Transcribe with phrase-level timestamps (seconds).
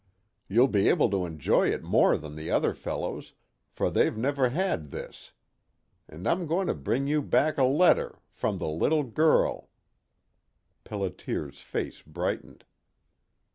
[0.47, 3.33] You'll be able to enjoy it more than the other fellows,
[3.69, 5.31] for they've never had this.
[6.09, 9.69] And I'm going to bring you back a letter from the little girl"
[10.85, 12.65] Pelliter's face brightened.